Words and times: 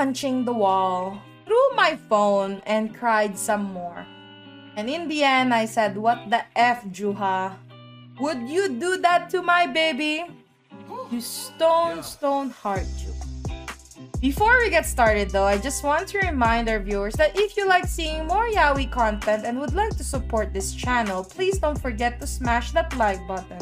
punching 0.00 0.46
the 0.46 0.52
wall, 0.64 1.20
threw 1.44 1.76
my 1.76 1.92
phone, 2.08 2.62
and 2.64 2.96
cried 2.96 3.36
some 3.36 3.64
more. 3.64 4.06
And 4.76 4.88
in 4.88 5.08
the 5.08 5.22
end, 5.22 5.52
I 5.52 5.66
said, 5.66 5.94
What 5.94 6.30
the 6.30 6.40
F, 6.56 6.86
Juha? 6.86 7.52
Would 8.18 8.48
you 8.48 8.80
do 8.80 8.96
that 9.04 9.28
to 9.28 9.42
my 9.42 9.66
baby? 9.66 10.24
You 11.12 11.20
stone, 11.20 12.02
stone 12.02 12.48
heart, 12.48 12.88
Juha. 12.96 13.20
Before 14.22 14.56
we 14.64 14.70
get 14.70 14.86
started 14.86 15.28
though, 15.28 15.44
I 15.44 15.58
just 15.58 15.84
want 15.84 16.08
to 16.08 16.18
remind 16.24 16.70
our 16.70 16.80
viewers 16.80 17.12
that 17.20 17.36
if 17.36 17.54
you 17.58 17.68
like 17.68 17.84
seeing 17.84 18.26
more 18.26 18.48
Yaoi 18.48 18.90
content 18.90 19.44
and 19.44 19.60
would 19.60 19.74
like 19.74 19.98
to 19.98 20.04
support 20.04 20.54
this 20.54 20.72
channel, 20.72 21.22
please 21.22 21.58
don't 21.58 21.76
forget 21.76 22.18
to 22.20 22.26
smash 22.26 22.72
that 22.72 22.96
like 22.96 23.20
button. 23.28 23.60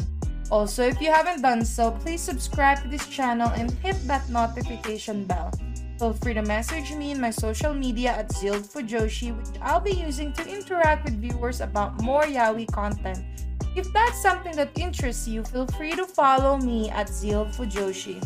Also, 0.49 0.87
if 0.87 1.01
you 1.01 1.11
haven't 1.11 1.41
done 1.41 1.65
so, 1.65 1.91
please 1.91 2.21
subscribe 2.21 2.81
to 2.81 2.87
this 2.87 3.07
channel 3.07 3.51
and 3.59 3.71
hit 3.83 3.99
that 4.07 4.29
notification 4.29 5.25
bell. 5.25 5.51
Feel 5.99 6.13
free 6.13 6.33
to 6.33 6.41
message 6.43 6.93
me 6.93 7.11
in 7.11 7.19
my 7.19 7.29
social 7.29 7.73
media 7.73 8.11
at 8.11 8.29
Zilld 8.29 8.63
Fujoshi, 8.63 9.35
which 9.35 9.59
I'll 9.61 9.81
be 9.81 9.91
using 9.91 10.31
to 10.31 10.47
interact 10.47 11.03
with 11.03 11.19
viewers 11.19 11.59
about 11.59 12.01
more 12.01 12.23
Yaoi 12.23 12.71
content. 12.71 13.19
If 13.75 13.91
that's 13.91 14.21
something 14.21 14.55
that 14.55 14.71
interests 14.79 15.27
you, 15.27 15.43
feel 15.43 15.67
free 15.67 15.91
to 15.97 16.05
follow 16.05 16.55
me 16.55 16.89
at 16.89 17.07
Zilld 17.07 17.53
Fujoshi. 17.53 18.23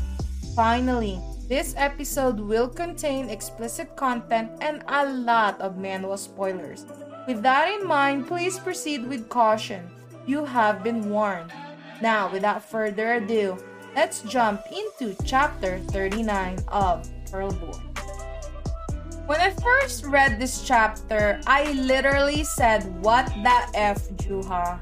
Finally, 0.56 1.20
this 1.50 1.74
episode 1.76 2.40
will 2.40 2.68
contain 2.70 3.32
explicit 3.32 3.96
content 3.96 4.52
and 4.62 4.84
a 4.88 5.10
lot 5.10 5.60
of 5.60 5.74
manhwa 5.74 6.20
spoilers. 6.20 6.86
With 7.26 7.42
that 7.42 7.74
in 7.74 7.88
mind, 7.88 8.28
please 8.28 8.60
proceed 8.60 9.10
with 9.10 9.30
caution. 9.30 9.90
You 10.28 10.46
have 10.46 10.84
been 10.84 11.10
warned. 11.10 11.52
Now, 12.04 12.32
without 12.32 12.64
further 12.64 13.14
ado, 13.16 13.58
let's 13.96 14.22
jump 14.22 14.62
into 14.70 15.18
chapter 15.26 15.80
39 15.90 16.60
of 16.68 17.10
Pearl 17.34 17.52
Boy. 17.54 17.80
When 19.26 19.42
I 19.42 19.50
first 19.50 20.06
read 20.06 20.40
this 20.40 20.62
chapter, 20.62 21.42
I 21.48 21.72
literally 21.74 22.44
said, 22.44 22.84
What 23.02 23.26
the 23.42 23.58
F, 23.74 24.08
Juha? 24.22 24.80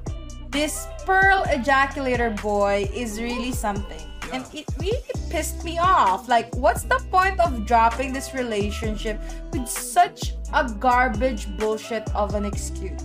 This 0.52 0.86
Pearl 1.06 1.46
Ejaculator 1.46 2.36
boy 2.42 2.90
is 2.94 3.22
really 3.22 3.54
something 3.54 4.02
and 4.34 4.44
it 4.54 4.66
really 4.82 5.00
pissed 5.30 5.64
me 5.64 5.80
off. 5.80 6.28
Like, 6.28 6.54
what's 6.56 6.84
the 6.84 7.02
point 7.10 7.40
of 7.40 7.66
dropping 7.66 8.12
this 8.12 8.34
relationship 8.34 9.22
with 9.54 9.70
such 9.70 10.34
a 10.54 10.70
garbage 10.70 11.48
bullshit 11.56 12.04
of 12.14 12.36
an 12.36 12.44
excuse? 12.44 13.02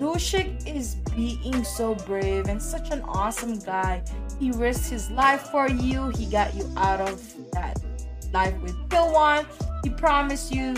Doshik 0.00 0.66
is 0.66 0.96
being 1.14 1.62
so 1.62 1.94
brave 1.94 2.48
and 2.48 2.60
such 2.60 2.90
an 2.90 3.02
awesome 3.02 3.60
guy. 3.60 4.02
He 4.40 4.50
risked 4.50 4.90
his 4.90 5.12
life 5.12 5.42
for 5.52 5.68
you. 5.68 6.08
He 6.08 6.26
got 6.26 6.52
you 6.56 6.68
out 6.76 7.00
of 7.00 7.22
that 7.52 7.78
life 8.34 8.60
with 8.60 8.76
Pilwan. 8.90 9.46
He 9.82 9.88
promised 9.88 10.52
you 10.52 10.74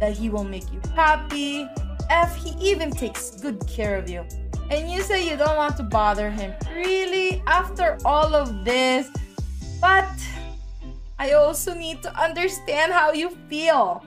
that 0.00 0.16
he 0.16 0.28
will 0.28 0.42
make 0.42 0.72
you 0.72 0.80
happy. 0.96 1.68
F, 2.10 2.34
he 2.34 2.50
even 2.58 2.90
takes 2.90 3.30
good 3.40 3.64
care 3.68 3.96
of 3.96 4.10
you 4.10 4.26
and 4.70 4.90
you 4.90 5.02
say 5.02 5.28
you 5.28 5.36
don't 5.36 5.56
want 5.56 5.76
to 5.76 5.82
bother 5.82 6.30
him. 6.30 6.54
Really? 6.74 7.42
After 7.46 7.98
all 8.04 8.34
of 8.34 8.64
this? 8.64 9.08
But 9.80 10.08
I 11.18 11.32
also 11.32 11.74
need 11.74 12.02
to 12.02 12.10
understand 12.16 12.92
how 12.92 13.12
you 13.12 13.30
feel. 13.48 14.04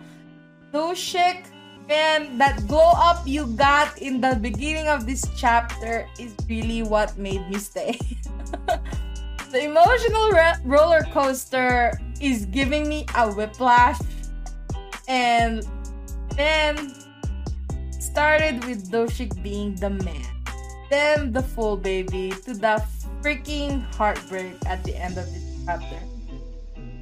Doshik, 0.73 1.45
man, 1.87 2.37
that 2.37 2.67
glow 2.67 2.91
up 2.95 3.25
you 3.25 3.47
got 3.47 3.97
in 4.01 4.19
the 4.19 4.37
beginning 4.41 4.87
of 4.87 5.05
this 5.05 5.23
chapter 5.37 6.07
is 6.19 6.35
really 6.49 6.81
what 6.81 7.17
made 7.17 7.47
me 7.49 7.57
stay. 7.57 7.99
the 9.51 9.63
emotional 9.63 10.29
re- 10.31 10.59
roller 10.65 11.03
coaster 11.13 11.93
is 12.21 12.45
giving 12.45 12.87
me 12.87 13.05
a 13.15 13.31
whiplash. 13.31 13.99
And 15.07 15.65
then 16.35 16.93
started 17.99 18.63
with 18.65 18.91
Doshik 18.91 19.41
being 19.41 19.75
the 19.75 19.89
man 19.89 20.37
then 20.89 21.33
the 21.33 21.43
full 21.43 21.75
baby 21.75 22.31
to 22.43 22.53
the 22.53 22.81
freaking 23.21 23.83
heartbreak 23.95 24.55
at 24.65 24.83
the 24.83 24.95
end 24.95 25.17
of 25.17 25.25
this 25.25 25.43
chapter. 25.65 25.99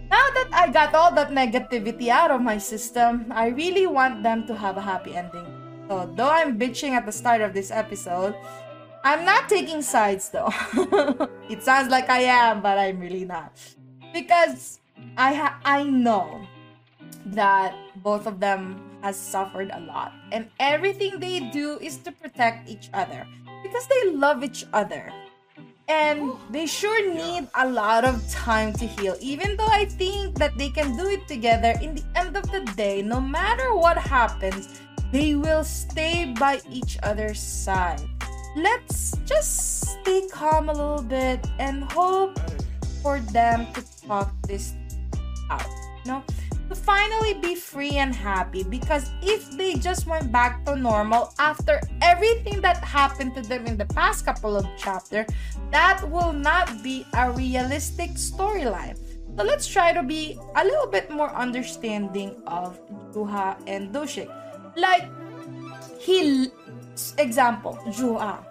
Now 0.09 0.25
that 0.33 0.49
I 0.53 0.69
got 0.71 0.95
all 0.95 1.13
that 1.13 1.29
negativity 1.31 2.09
out 2.09 2.31
of 2.31 2.41
my 2.41 2.57
system, 2.57 3.31
I 3.31 3.47
really 3.47 3.87
want 3.87 4.23
them 4.23 4.47
to 4.47 4.55
have 4.55 4.77
a 4.77 4.81
happy 4.81 5.15
ending. 5.15 5.45
So, 5.89 6.11
though 6.15 6.29
I'm 6.29 6.57
bitching 6.57 6.91
at 6.91 7.05
the 7.05 7.11
start 7.11 7.41
of 7.41 7.53
this 7.53 7.69
episode, 7.69 8.33
I'm 9.03 9.23
not 9.23 9.49
taking 9.49 9.81
sides 9.81 10.29
though. 10.29 10.49
it 11.49 11.61
sounds 11.61 11.89
like 11.89 12.09
I 12.09 12.21
am, 12.21 12.61
but 12.61 12.79
I'm 12.79 12.99
really 12.99 13.25
not. 13.25 13.53
Because 14.13 14.79
I 15.17 15.33
ha- 15.33 15.59
I 15.63 15.83
know 15.83 16.45
that 17.27 17.73
both 18.03 18.27
of 18.27 18.39
them 18.39 18.75
has 19.01 19.15
suffered 19.15 19.71
a 19.71 19.79
lot 19.79 20.11
and 20.31 20.49
everything 20.59 21.19
they 21.19 21.39
do 21.51 21.79
is 21.79 21.97
to 22.03 22.11
protect 22.11 22.69
each 22.69 22.89
other 22.93 23.25
because 23.63 23.87
they 23.87 24.11
love 24.11 24.43
each 24.43 24.65
other. 24.73 25.11
And 25.87 26.33
they 26.49 26.65
sure 26.65 26.97
need 27.13 27.47
a 27.53 27.69
lot 27.69 28.03
of 28.03 28.17
time 28.27 28.73
to 28.73 28.87
heal. 28.87 29.15
Even 29.21 29.55
though 29.55 29.69
I 29.69 29.85
think 29.85 30.35
that 30.39 30.57
they 30.57 30.69
can 30.69 30.97
do 30.97 31.05
it 31.07 31.27
together, 31.27 31.77
in 31.79 31.93
the 31.93 32.03
end 32.15 32.35
of 32.35 32.49
the 32.51 32.65
day, 32.73 33.03
no 33.03 33.21
matter 33.21 33.75
what 33.75 33.97
happens, 33.97 34.81
they 35.11 35.35
will 35.35 35.63
stay 35.63 36.33
by 36.33 36.59
each 36.71 36.97
other's 37.03 37.39
side. 37.39 38.01
Let's 38.57 39.13
just 39.25 39.85
stay 40.01 40.27
calm 40.33 40.69
a 40.69 40.73
little 40.73 41.03
bit 41.05 41.45
and 41.59 41.83
hope 41.93 42.39
for 43.03 43.19
them 43.19 43.67
to 43.73 43.81
talk 44.07 44.33
this 44.47 44.73
out. 45.49 45.67
You 46.03 46.11
know? 46.11 46.23
to 46.69 46.75
finally 46.75 47.33
be 47.35 47.55
free 47.55 47.97
and 47.97 48.13
happy 48.13 48.63
because 48.63 49.11
if 49.21 49.51
they 49.51 49.75
just 49.75 50.07
went 50.07 50.31
back 50.31 50.65
to 50.65 50.75
normal 50.75 51.33
after 51.39 51.79
everything 52.01 52.61
that 52.61 52.77
happened 52.83 53.35
to 53.35 53.41
them 53.41 53.65
in 53.65 53.77
the 53.77 53.85
past 53.85 54.25
couple 54.25 54.55
of 54.57 54.65
chapters, 54.77 55.27
that 55.71 56.01
will 56.09 56.33
not 56.33 56.81
be 56.81 57.05
a 57.13 57.31
realistic 57.31 58.11
storyline. 58.11 58.97
So 59.37 59.43
let's 59.43 59.67
try 59.67 59.91
to 59.91 60.01
be 60.01 60.39
a 60.55 60.63
little 60.63 60.87
bit 60.87 61.09
more 61.11 61.29
understanding 61.35 62.41
of 62.47 62.79
Juha 63.11 63.57
and 63.67 63.93
Doshik. 63.93 64.31
Like 64.75 65.05
he 65.99 66.49
example, 67.17 67.77
Juha. 67.87 68.43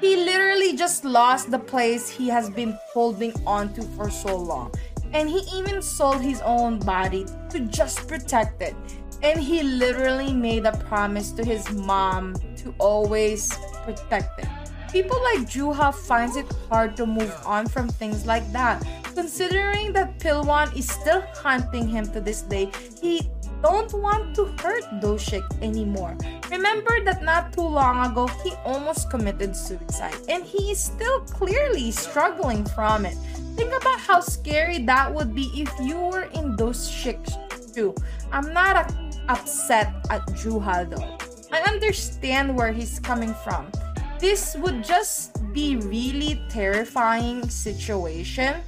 He 0.00 0.16
literally 0.16 0.76
just 0.76 1.04
lost 1.04 1.50
the 1.50 1.58
place 1.58 2.10
he 2.10 2.28
has 2.28 2.50
been 2.50 2.76
holding 2.92 3.32
on 3.46 3.72
to 3.74 3.82
for 3.96 4.10
so 4.10 4.36
long 4.36 4.74
and 5.14 5.30
he 5.30 5.40
even 5.56 5.80
sold 5.80 6.20
his 6.20 6.42
own 6.42 6.78
body 6.80 7.24
to 7.48 7.60
just 7.60 8.06
protect 8.08 8.60
it. 8.60 8.74
And 9.22 9.40
he 9.40 9.62
literally 9.62 10.34
made 10.34 10.66
a 10.66 10.76
promise 10.88 11.30
to 11.32 11.44
his 11.44 11.70
mom 11.70 12.34
to 12.56 12.74
always 12.78 13.48
protect 13.84 14.40
it. 14.40 14.48
People 14.90 15.20
like 15.22 15.48
Juha 15.48 15.94
finds 15.94 16.36
it 16.36 16.46
hard 16.68 16.96
to 16.96 17.06
move 17.06 17.32
on 17.46 17.66
from 17.66 17.88
things 17.88 18.26
like 18.26 18.50
that. 18.52 18.84
Considering 19.14 19.92
that 19.92 20.18
Pilwan 20.18 20.76
is 20.76 20.88
still 20.88 21.22
hunting 21.34 21.88
him 21.88 22.06
to 22.12 22.20
this 22.20 22.42
day, 22.42 22.70
he 23.00 23.30
don't 23.62 23.92
want 23.94 24.34
to 24.36 24.46
hurt 24.60 24.84
Doshik 25.00 25.42
anymore. 25.62 26.16
Remember 26.50 27.02
that 27.04 27.22
not 27.22 27.52
too 27.52 27.66
long 27.66 28.04
ago 28.10 28.26
he 28.44 28.52
almost 28.64 29.10
committed 29.10 29.56
suicide 29.56 30.14
and 30.28 30.44
he 30.44 30.70
is 30.70 30.78
still 30.82 31.20
clearly 31.20 31.90
struggling 31.90 32.64
from 32.64 33.06
it. 33.06 33.16
Think 33.56 33.72
about 33.72 34.00
how 34.00 34.20
scary 34.20 34.78
that 34.84 35.12
would 35.12 35.34
be 35.34 35.50
if 35.54 35.72
you 35.80 35.96
were 35.98 36.28
in 36.34 36.56
those 36.56 36.90
chicks 36.90 37.36
too. 37.74 37.94
I'm 38.30 38.52
not 38.52 38.76
a- 38.76 38.94
upset 39.28 39.94
at 40.10 40.22
Juha 40.36 40.88
though. 40.90 41.18
I 41.50 41.60
understand 41.70 42.54
where 42.56 42.72
he's 42.72 42.98
coming 42.98 43.34
from. 43.44 43.70
This 44.18 44.56
would 44.56 44.84
just 44.84 45.38
be 45.52 45.76
really 45.76 46.40
terrifying 46.48 47.48
situation 47.48 48.62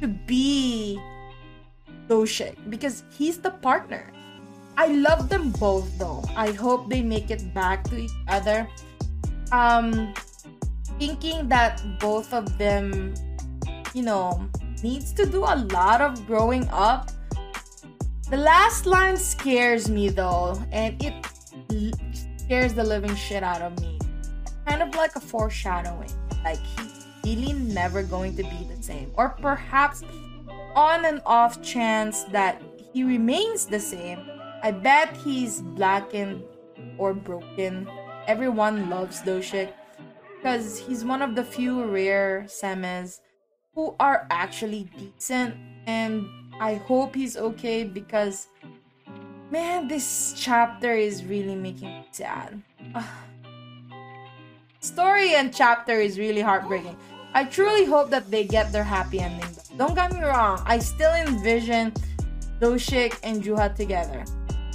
to 0.00 0.08
be 0.08 1.00
Doshik 2.08 2.56
because 2.68 3.04
he's 3.10 3.38
the 3.38 3.50
partner. 3.50 4.12
I 4.76 4.86
love 4.88 5.28
them 5.28 5.50
both 5.50 5.98
though. 5.98 6.22
I 6.36 6.52
hope 6.52 6.90
they 6.90 7.02
make 7.02 7.30
it 7.30 7.54
back 7.54 7.84
to 7.84 7.96
each 7.96 8.18
other. 8.28 8.68
Um 9.52 10.14
thinking 10.98 11.48
that 11.48 11.82
both 11.98 12.32
of 12.32 12.56
them 12.58 13.14
you 13.94 14.02
know, 14.02 14.46
needs 14.82 15.12
to 15.12 15.24
do 15.24 15.44
a 15.44 15.56
lot 15.70 16.00
of 16.00 16.26
growing 16.26 16.68
up. 16.70 17.10
The 18.28 18.36
last 18.36 18.86
line 18.86 19.16
scares 19.16 19.88
me 19.88 20.08
though, 20.08 20.60
and 20.72 21.00
it 21.02 21.14
scares 22.36 22.74
the 22.74 22.82
living 22.82 23.14
shit 23.14 23.42
out 23.42 23.62
of 23.62 23.80
me. 23.80 23.98
Kind 24.66 24.82
of 24.82 24.94
like 24.96 25.14
a 25.14 25.20
foreshadowing. 25.20 26.10
Like 26.42 26.58
he's 26.58 27.06
really 27.24 27.52
never 27.52 28.02
going 28.02 28.36
to 28.36 28.42
be 28.42 28.68
the 28.74 28.82
same. 28.82 29.12
Or 29.14 29.30
perhaps 29.30 30.02
on 30.74 31.04
and 31.04 31.22
off 31.24 31.62
chance 31.62 32.24
that 32.24 32.60
he 32.92 33.04
remains 33.04 33.66
the 33.66 33.78
same. 33.78 34.18
I 34.64 34.70
bet 34.70 35.14
he's 35.18 35.60
blackened 35.60 36.42
or 36.96 37.12
broken. 37.12 37.86
Everyone 38.26 38.88
loves 38.88 39.20
Doshik 39.20 39.68
because 40.38 40.78
he's 40.78 41.04
one 41.04 41.20
of 41.20 41.34
the 41.34 41.44
few 41.44 41.84
rare 41.84 42.46
semes 42.48 43.20
who 43.74 43.94
are 44.00 44.26
actually 44.30 44.88
decent 44.96 45.54
and 45.86 46.24
I 46.58 46.76
hope 46.76 47.14
he's 47.14 47.36
okay 47.36 47.84
because 47.84 48.48
man 49.50 49.86
this 49.86 50.32
chapter 50.34 50.94
is 50.94 51.26
really 51.26 51.56
making 51.56 51.88
me 52.00 52.08
sad. 52.10 52.62
Story 54.80 55.34
and 55.34 55.52
chapter 55.52 56.00
is 56.00 56.18
really 56.18 56.40
heartbreaking. 56.40 56.96
I 57.34 57.44
truly 57.44 57.84
hope 57.84 58.08
that 58.16 58.30
they 58.30 58.44
get 58.44 58.72
their 58.72 58.84
happy 58.84 59.20
ending. 59.20 59.44
Don't 59.76 59.94
get 59.94 60.10
me 60.10 60.22
wrong, 60.22 60.62
I 60.64 60.78
still 60.78 61.12
envision 61.12 61.92
Doshik 62.60 63.20
and 63.22 63.42
Juha 63.44 63.76
together. 63.76 64.24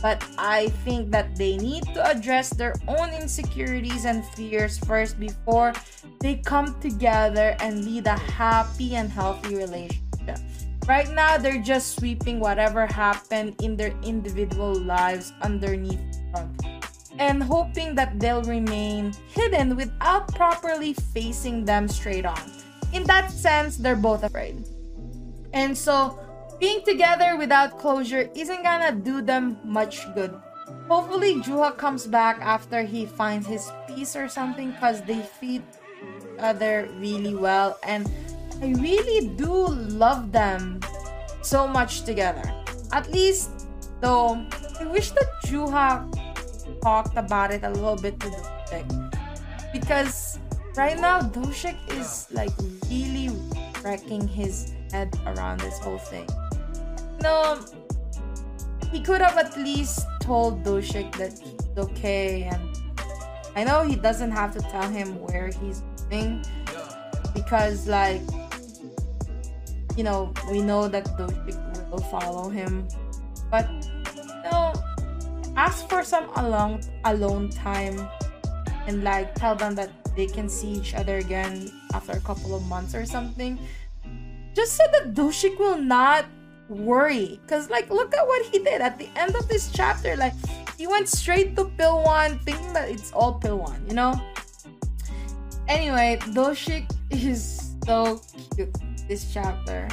But 0.02 0.24
I 0.38 0.70
think 0.86 1.12
that 1.12 1.36
they 1.36 1.58
need 1.58 1.84
to 1.94 2.06
address 2.10 2.50
their 2.50 2.76
own 2.88 3.10
insecurities 3.12 4.06
and 4.06 4.26
fears 4.34 4.78
first 4.80 5.20
before 5.20 5.74
they 6.20 6.36
come 6.36 6.80
together 6.80 7.56
and 7.60 7.84
lead 7.84 8.08
a 8.08 8.18
happy 8.18 8.96
and 8.96 9.12
healthy 9.12 9.56
relationship. 9.56 10.40
Right 10.88 11.10
now, 11.12 11.38
they're 11.38 11.62
just 11.62 11.96
sweeping 11.98 12.40
whatever 12.40 12.86
happened 12.88 13.56
in 13.62 13.76
their 13.76 13.94
individual 14.02 14.74
lives 14.74 15.34
underneath 15.42 16.02
and 17.20 17.44
hoping 17.44 17.94
that 17.96 18.18
they'll 18.20 18.44
remain 18.44 19.14
hidden 19.28 19.76
without 19.76 20.34
properly 20.34 20.94
facing 20.94 21.66
them 21.66 21.88
straight 21.88 22.26
on. 22.26 22.42
In 22.94 23.04
that 23.04 23.30
sense, 23.30 23.78
they're 23.78 23.96
both 23.96 24.24
afraid. 24.24 24.66
And 25.54 25.78
so, 25.78 26.18
being 26.60 26.84
together 26.84 27.38
without 27.38 27.80
closure 27.80 28.30
isn't 28.36 28.64
gonna 28.64 28.92
do 28.92 29.22
them 29.22 29.58
much 29.64 30.04
good. 30.14 30.36
Hopefully, 30.88 31.36
Juha 31.36 31.76
comes 31.78 32.06
back 32.06 32.40
after 32.42 32.84
he 32.84 33.06
finds 33.06 33.48
his 33.48 33.72
peace 33.88 34.16
or 34.16 34.28
something 34.28 34.72
because 34.72 35.02
they 35.04 35.22
feed 35.22 35.64
other 36.40 36.90
really 36.98 37.36
well. 37.36 37.78
And 37.84 38.10
I 38.62 38.74
really 38.78 39.30
do 39.36 39.68
love 39.96 40.32
them 40.32 40.82
so 41.42 41.68
much 41.68 42.04
together. 42.04 42.44
At 42.92 43.10
least, 43.12 43.68
though, 44.02 44.46
I 44.80 44.86
wish 44.86 45.12
that 45.12 45.30
Juha 45.46 46.10
talked 46.82 47.18
about 47.18 47.52
it 47.52 47.64
a 47.64 47.70
little 47.70 47.96
bit 47.96 48.20
to 48.20 48.28
Doshik. 48.28 48.88
Because 49.72 50.40
right 50.76 51.00
now, 51.00 51.22
Doshik 51.22 51.78
is 51.94 52.28
like 52.32 52.52
really 52.90 53.30
wrecking 53.84 54.28
his 54.28 54.74
head 54.92 55.18
around 55.26 55.62
this 55.62 55.78
whole 55.80 56.00
thing. 56.00 56.28
No, 57.22 57.60
he 58.92 59.02
could 59.02 59.22
have 59.22 59.38
at 59.38 59.58
least 59.58 60.06
told 60.22 60.64
Doshik 60.64 61.16
that 61.18 61.38
he's 61.38 61.78
okay, 61.78 62.44
and 62.44 62.62
I 63.56 63.64
know 63.64 63.84
he 63.84 63.96
doesn't 63.96 64.32
have 64.32 64.54
to 64.56 64.60
tell 64.72 64.90
him 64.90 65.20
where 65.22 65.52
he's 65.62 65.84
going 66.10 66.44
because, 67.34 67.88
like, 67.88 68.22
you 69.98 70.04
know, 70.04 70.34
we 70.50 70.62
know 70.62 70.88
that 70.88 71.06
Doshik 71.18 71.92
will 71.92 72.06
follow 72.10 72.50
him, 72.50 72.88
but 73.52 73.68
know, 74.52 74.74
ask 75.56 75.88
for 75.90 76.04
some 76.04 76.30
alone 76.36 76.82
alone 77.06 77.50
time 77.50 78.00
and 78.88 79.04
like 79.04 79.36
tell 79.36 79.56
them 79.56 79.76
that 79.76 79.90
they 80.16 80.26
can 80.26 80.50
see 80.50 80.70
each 80.70 80.94
other 80.94 81.18
again 81.18 81.72
after 81.94 82.14
a 82.14 82.22
couple 82.22 82.56
of 82.56 82.66
months 82.68 82.96
or 82.96 83.06
something. 83.06 83.60
Just 84.54 84.76
so 84.76 84.84
that 84.92 85.14
Doshik 85.14 85.58
will 85.60 85.78
not 85.78 86.26
worry. 86.70 87.40
Because 87.44 87.70
like 87.70 87.90
look 87.90 88.14
at 88.16 88.26
what 88.26 88.46
he 88.46 88.60
did. 88.60 88.82
At 88.82 88.98
the 88.98 89.10
end 89.16 89.36
of 89.36 89.48
this 89.48 89.72
chapter 89.72 90.16
like 90.16 90.34
he 90.78 90.88
went 90.88 91.10
straight 91.10 91.56
to 91.58 91.66
Pilwan 91.66 92.40
thinking 92.42 92.74
that 92.74 92.90
it's 92.90 93.12
all 93.12 93.40
Pilwan 93.40 93.88
you 93.88 93.96
know? 93.96 94.14
Anyway 95.68 96.18
doshik 96.32 96.90
is 97.10 97.76
so 97.86 98.22
cute 98.56 98.76
this 99.08 99.34
chapter. 99.34 99.88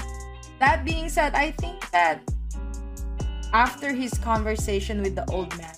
That 0.59 0.85
being 0.85 1.09
said 1.09 1.35
i 1.35 1.51
think 1.51 1.91
that 1.91 2.21
after 3.53 3.93
his 3.93 4.13
conversation 4.19 5.03
with 5.03 5.15
the 5.15 5.25
old 5.31 5.57
man 5.59 5.77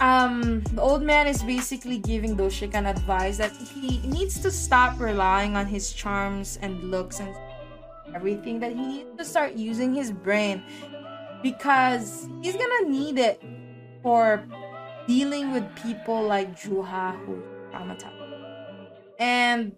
um 0.00 0.60
the 0.74 0.82
old 0.82 1.02
man 1.02 1.26
is 1.26 1.42
basically 1.42 1.98
giving 1.98 2.36
doshik 2.36 2.74
an 2.74 2.86
advice 2.86 3.36
that 3.38 3.52
he 3.52 3.98
needs 4.06 4.40
to 4.40 4.50
stop 4.50 4.98
relying 4.98 5.56
on 5.56 5.66
his 5.66 5.92
charms 5.92 6.58
and 6.62 6.90
looks 6.90 7.20
and 7.20 7.34
everything 8.14 8.60
that 8.60 8.72
he 8.72 8.86
needs 8.86 9.16
to 9.18 9.24
start 9.24 9.54
using 9.54 9.94
his 9.94 10.12
brain 10.12 10.62
because 11.42 12.28
he's 12.42 12.56
gonna 12.56 12.88
need 12.88 13.18
it 13.18 13.42
for 14.02 14.44
dealing 15.06 15.52
with 15.52 15.64
people 15.76 16.22
like 16.22 16.56
Juha 16.58 17.16
who 17.24 17.42
traumatized. 17.72 18.10
And 19.18 19.72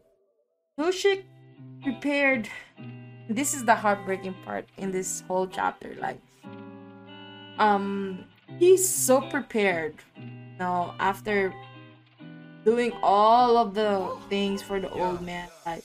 Doshik 0.78 1.24
prepared 1.82 2.48
this 3.28 3.54
is 3.54 3.64
the 3.64 3.74
heartbreaking 3.74 4.34
part 4.44 4.68
in 4.76 4.92
this 4.92 5.22
whole 5.26 5.46
chapter. 5.46 5.96
Like 6.00 6.20
um 7.58 8.24
he's 8.58 8.86
so 8.86 9.20
prepared 9.20 9.94
you 10.16 10.58
know 10.58 10.94
after 10.98 11.54
doing 12.64 12.92
all 13.02 13.56
of 13.56 13.74
the 13.74 14.16
things 14.28 14.62
for 14.62 14.80
the 14.80 14.90
old 14.90 15.20
man 15.22 15.48
like 15.64 15.82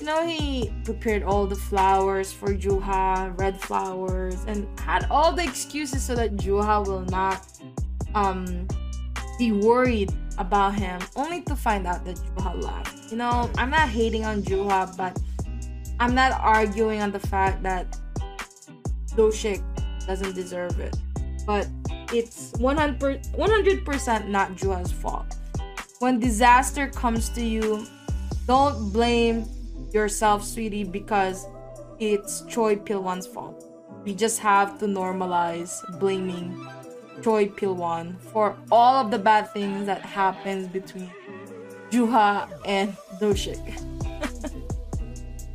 you 0.00 0.06
know, 0.06 0.26
he 0.26 0.72
prepared 0.84 1.22
all 1.22 1.46
the 1.46 1.54
flowers 1.54 2.32
for 2.32 2.54
Juha, 2.54 3.38
red 3.38 3.60
flowers, 3.60 4.44
and 4.46 4.66
had 4.80 5.06
all 5.10 5.32
the 5.32 5.44
excuses 5.44 6.02
so 6.02 6.14
that 6.14 6.36
Juha 6.36 6.86
will 6.86 7.04
not 7.06 7.46
um 8.14 8.66
be 9.38 9.52
worried 9.52 10.12
about 10.38 10.74
him, 10.74 11.00
only 11.16 11.42
to 11.42 11.54
find 11.54 11.86
out 11.86 12.04
that 12.04 12.16
Juha 12.16 12.62
left. 12.62 13.10
You 13.10 13.18
know, 13.18 13.50
I'm 13.56 13.70
not 13.70 13.88
hating 13.88 14.24
on 14.24 14.42
Juha, 14.42 14.96
but 14.96 15.18
I'm 15.98 16.14
not 16.14 16.32
arguing 16.40 17.02
on 17.02 17.12
the 17.12 17.20
fact 17.20 17.62
that 17.62 17.98
Doshik 19.16 19.62
doesn't 20.06 20.34
deserve 20.34 20.80
it. 20.80 20.96
But 21.46 21.68
it's 22.12 22.52
100 22.58 23.24
100% 23.24 24.28
not 24.28 24.52
Juha's 24.56 24.92
fault. 24.92 25.36
When 25.98 26.18
disaster 26.18 26.88
comes 26.88 27.28
to 27.30 27.44
you, 27.44 27.86
don't 28.46 28.92
blame 28.92 29.44
yourself, 29.94 30.44
sweetie, 30.44 30.84
because 30.84 31.46
it's 31.98 32.42
Choi 32.48 32.76
Pilwan's 32.76 33.26
fault. 33.26 33.64
We 34.04 34.14
just 34.14 34.38
have 34.40 34.78
to 34.78 34.86
normalize 34.86 35.82
blaming 35.98 36.66
Choi 37.22 37.46
Pilwan 37.46 38.18
for 38.20 38.56
all 38.70 38.96
of 38.96 39.10
the 39.10 39.18
bad 39.18 39.52
things 39.52 39.86
that 39.86 40.02
happens 40.02 40.68
between 40.68 41.10
Juha 41.90 42.48
and 42.64 42.96
Doshik. 43.20 43.60